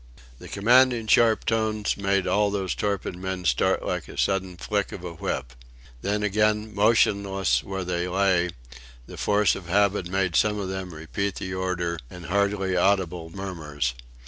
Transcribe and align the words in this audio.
The 0.39 0.47
commanding 0.47 1.05
sharp 1.05 1.45
tones 1.45 1.95
made 1.95 2.25
all 2.25 2.49
these 2.49 2.73
torpid 2.73 3.15
men 3.15 3.45
start 3.45 3.85
like 3.85 4.07
a 4.07 4.17
sudden 4.17 4.57
flick 4.57 4.91
of 4.91 5.03
a 5.03 5.13
whip. 5.13 5.53
Then 6.01 6.23
again, 6.23 6.73
motionless 6.73 7.63
where 7.63 7.83
they 7.83 8.07
lay, 8.07 8.49
the 9.05 9.15
force 9.17 9.53
of 9.53 9.67
habit 9.67 10.09
made 10.09 10.35
some 10.35 10.57
of 10.57 10.69
them 10.69 10.91
repeat 10.91 11.35
the 11.35 11.53
order 11.53 11.99
in 12.09 12.23
hardly 12.23 12.75
audible 12.75 13.29
murmurs. 13.29 13.93